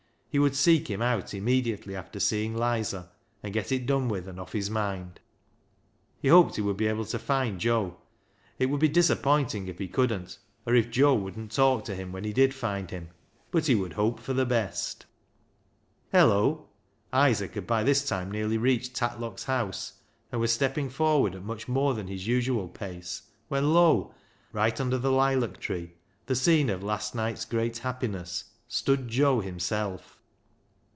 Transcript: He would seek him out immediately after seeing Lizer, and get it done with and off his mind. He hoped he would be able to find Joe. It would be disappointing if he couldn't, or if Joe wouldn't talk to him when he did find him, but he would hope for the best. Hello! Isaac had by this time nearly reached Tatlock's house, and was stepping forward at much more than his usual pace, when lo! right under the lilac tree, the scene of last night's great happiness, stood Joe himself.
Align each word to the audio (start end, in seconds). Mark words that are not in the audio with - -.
He 0.33 0.39
would 0.39 0.55
seek 0.55 0.89
him 0.89 1.01
out 1.01 1.33
immediately 1.33 1.93
after 1.93 2.17
seeing 2.17 2.55
Lizer, 2.55 3.09
and 3.43 3.53
get 3.53 3.69
it 3.69 3.85
done 3.85 4.07
with 4.07 4.29
and 4.29 4.39
off 4.39 4.53
his 4.53 4.69
mind. 4.69 5.19
He 6.21 6.29
hoped 6.29 6.55
he 6.55 6.61
would 6.61 6.77
be 6.77 6.87
able 6.87 7.03
to 7.03 7.19
find 7.19 7.59
Joe. 7.59 7.97
It 8.57 8.67
would 8.67 8.79
be 8.79 8.87
disappointing 8.87 9.67
if 9.67 9.77
he 9.77 9.89
couldn't, 9.89 10.37
or 10.65 10.73
if 10.73 10.89
Joe 10.89 11.15
wouldn't 11.15 11.51
talk 11.51 11.83
to 11.83 11.95
him 11.95 12.13
when 12.13 12.23
he 12.23 12.31
did 12.31 12.53
find 12.55 12.91
him, 12.91 13.09
but 13.51 13.65
he 13.67 13.75
would 13.75 13.91
hope 13.91 14.21
for 14.21 14.31
the 14.31 14.45
best. 14.45 15.05
Hello! 16.13 16.69
Isaac 17.11 17.55
had 17.55 17.67
by 17.67 17.83
this 17.83 18.07
time 18.07 18.31
nearly 18.31 18.57
reached 18.57 18.95
Tatlock's 18.95 19.43
house, 19.43 19.99
and 20.31 20.39
was 20.39 20.53
stepping 20.53 20.89
forward 20.89 21.35
at 21.35 21.43
much 21.43 21.67
more 21.67 21.93
than 21.93 22.07
his 22.07 22.25
usual 22.25 22.69
pace, 22.69 23.21
when 23.49 23.73
lo! 23.73 24.15
right 24.53 24.79
under 24.79 24.97
the 24.97 25.11
lilac 25.11 25.59
tree, 25.59 25.95
the 26.27 26.35
scene 26.37 26.69
of 26.69 26.81
last 26.83 27.13
night's 27.15 27.43
great 27.43 27.79
happiness, 27.79 28.45
stood 28.69 29.09
Joe 29.09 29.41
himself. 29.41 30.19